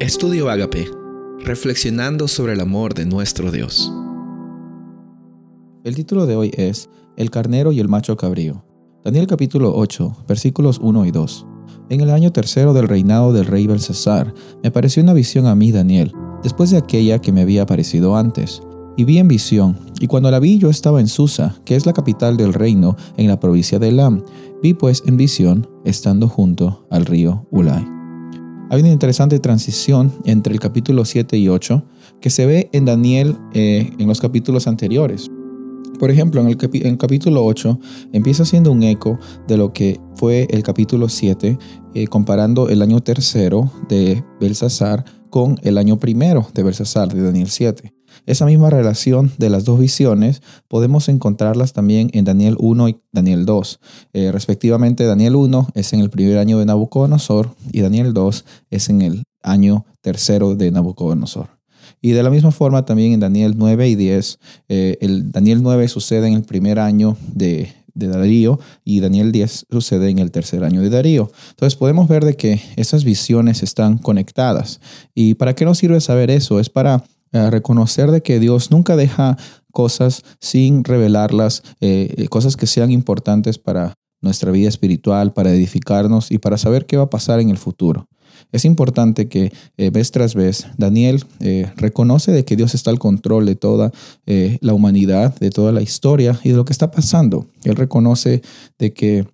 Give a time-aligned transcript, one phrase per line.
[0.00, 0.90] Estudio Agape,
[1.44, 3.92] reflexionando sobre el amor de nuestro Dios.
[5.84, 6.88] El título de hoy es
[7.18, 8.64] El carnero y el macho cabrío.
[9.04, 11.46] Daniel capítulo 8, versículos 1 y 2.
[11.90, 14.32] En el año tercero del reinado del rey Belsasar,
[14.62, 18.62] me apareció una visión a mí, Daniel, después de aquella que me había aparecido antes.
[18.96, 21.92] Y vi en visión, y cuando la vi yo estaba en Susa, que es la
[21.92, 24.22] capital del reino, en la provincia de Elam.
[24.62, 27.99] Vi pues en visión, estando junto al río Ulai.
[28.72, 31.82] Hay una interesante transición entre el capítulo 7 y 8
[32.20, 35.28] que se ve en Daniel eh, en los capítulos anteriores.
[35.98, 37.80] Por ejemplo, en el, capítulo 8
[38.12, 41.58] empieza siendo un eco de lo que fue el capítulo 7,
[41.94, 47.48] eh, comparando el año tercero de Belsasar con el año primero de Belsasar, de Daniel
[47.50, 47.92] 7.
[48.26, 53.46] Esa misma relación de las dos visiones podemos encontrarlas también en Daniel 1 y Daniel
[53.46, 53.80] 2.
[54.12, 58.88] Eh, respectivamente, Daniel 1 es en el primer año de Nabucodonosor y Daniel 2 es
[58.88, 61.48] en el año tercero de Nabucodonosor.
[62.02, 65.88] Y de la misma forma también en Daniel 9 y 10, eh, el Daniel 9
[65.88, 70.64] sucede en el primer año de, de Darío y Daniel 10 sucede en el tercer
[70.64, 71.30] año de Darío.
[71.50, 74.80] Entonces podemos ver de que esas visiones están conectadas.
[75.14, 76.60] ¿Y para qué nos sirve saber eso?
[76.60, 79.36] Es para reconocer de que Dios nunca deja
[79.70, 86.38] cosas sin revelarlas, eh, cosas que sean importantes para nuestra vida espiritual, para edificarnos y
[86.38, 88.06] para saber qué va a pasar en el futuro.
[88.52, 92.98] Es importante que eh, vez tras vez Daniel eh, reconoce de que Dios está al
[92.98, 93.92] control de toda
[94.26, 97.46] la humanidad, de toda la historia y de lo que está pasando.
[97.64, 98.42] Él reconoce
[98.78, 99.26] de que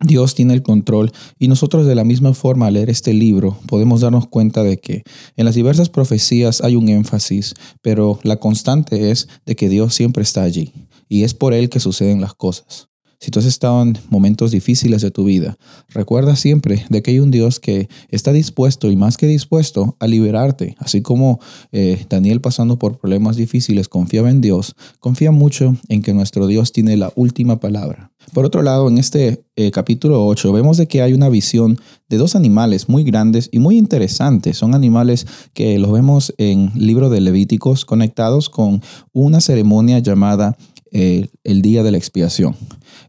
[0.00, 4.00] Dios tiene el control y nosotros de la misma forma al leer este libro podemos
[4.00, 5.02] darnos cuenta de que
[5.36, 10.22] en las diversas profecías hay un énfasis, pero la constante es de que Dios siempre
[10.22, 10.72] está allí
[11.08, 12.88] y es por Él que suceden las cosas.
[13.24, 15.56] Si tú has estado en momentos difíciles de tu vida,
[15.88, 20.06] recuerda siempre de que hay un Dios que está dispuesto y más que dispuesto a
[20.06, 20.76] liberarte.
[20.78, 21.40] Así como
[21.72, 26.72] eh, Daniel pasando por problemas difíciles confiaba en Dios, confía mucho en que nuestro Dios
[26.72, 28.12] tiene la última palabra.
[28.34, 32.18] Por otro lado, en este eh, capítulo 8 vemos de que hay una visión de
[32.18, 34.58] dos animales muy grandes y muy interesantes.
[34.58, 38.82] Son animales que los vemos en libro de Levíticos conectados con
[39.12, 40.56] una ceremonia llamada
[40.94, 42.56] el día de la expiación.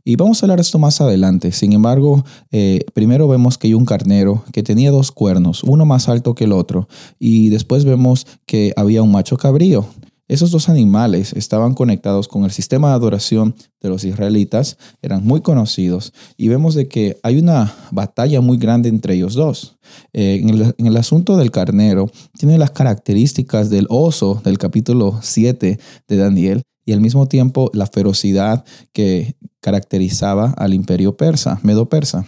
[0.03, 1.51] Y vamos a hablar de esto más adelante.
[1.51, 6.09] Sin embargo, eh, primero vemos que hay un carnero que tenía dos cuernos, uno más
[6.09, 6.88] alto que el otro,
[7.19, 9.85] y después vemos que había un macho cabrío.
[10.28, 15.41] Esos dos animales estaban conectados con el sistema de adoración de los israelitas, eran muy
[15.41, 19.78] conocidos y vemos de que hay una batalla muy grande entre ellos dos.
[20.13, 22.09] Eh, en, el, en, el, asunto del carnero,
[22.40, 27.88] tiene las características del oso del capítulo 7 de Daniel y al mismo tiempo la
[27.88, 28.63] ferocidad
[28.94, 32.25] que caracterizaba al imperio persa, medo-persa.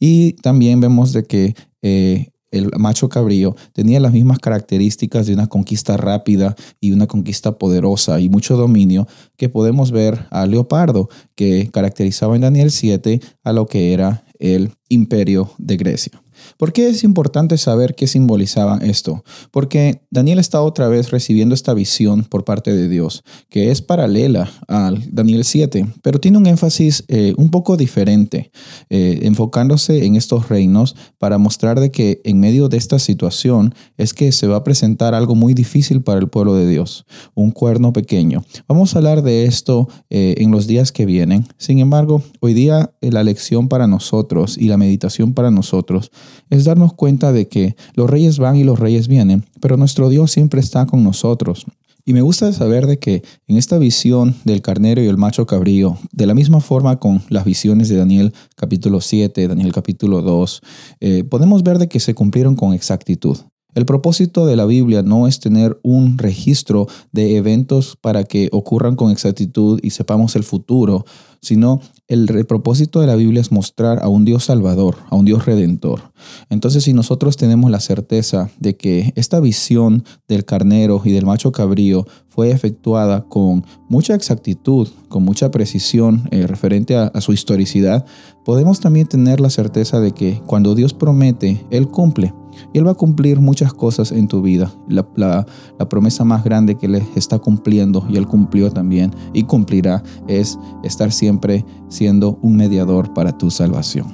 [0.00, 5.48] Y también vemos de que eh, el macho cabrío tenía las mismas características de una
[5.48, 11.68] conquista rápida y una conquista poderosa y mucho dominio que podemos ver a Leopardo, que
[11.70, 16.22] caracterizaba en Daniel 7 a lo que era el imperio de Grecia.
[16.56, 19.24] ¿Por qué es importante saber qué simbolizaba esto?
[19.50, 24.50] Porque Daniel está otra vez recibiendo esta visión por parte de Dios, que es paralela
[24.66, 28.50] al Daniel 7, pero tiene un énfasis eh, un poco diferente,
[28.90, 34.14] eh, enfocándose en estos reinos para mostrar de que en medio de esta situación es
[34.14, 37.92] que se va a presentar algo muy difícil para el pueblo de Dios, un cuerno
[37.92, 38.44] pequeño.
[38.66, 41.46] Vamos a hablar de esto eh, en los días que vienen.
[41.56, 46.10] Sin embargo, hoy día la lección para nosotros y la meditación para nosotros
[46.50, 50.30] es darnos cuenta de que los reyes van y los reyes vienen, pero nuestro Dios
[50.30, 51.66] siempre está con nosotros.
[52.08, 55.98] Y me gusta saber de que en esta visión del carnero y el macho cabrío,
[56.10, 60.62] de la misma forma con las visiones de Daniel capítulo 7, Daniel capítulo 2,
[61.00, 63.36] eh, podemos ver de que se cumplieron con exactitud.
[63.78, 68.96] El propósito de la Biblia no es tener un registro de eventos para que ocurran
[68.96, 71.04] con exactitud y sepamos el futuro,
[71.40, 75.46] sino el, propósito de la Biblia es mostrar a un Dios salvador, a un Dios
[75.46, 76.10] redentor.
[76.50, 81.52] Entonces, si nosotros tenemos la certeza de que esta visión del carnero y del macho
[81.52, 88.04] cabrío fue efectuada con mucha exactitud, con mucha precisión eh, referente a, a su historicidad,
[88.44, 92.34] podemos también tener la certeza de que cuando Dios promete, Él cumple.
[92.72, 94.70] Y Él va a cumplir muchas cosas en tu vida.
[94.88, 95.46] La,
[95.88, 101.12] promesa más grande que Él está cumpliendo, y Él cumplió también, y cumplirá, es estar
[101.12, 104.06] siempre siendo un mediador para tu salvación.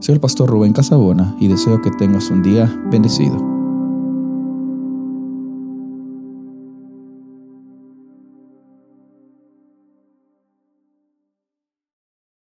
[0.00, 3.51] Soy el pastor Rubén Casabona y deseo que tengas un día bendecido.